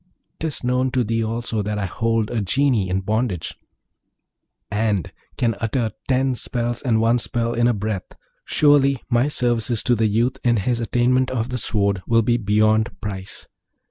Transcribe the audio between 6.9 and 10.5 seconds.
one spell in a breath. Surely my services to the youth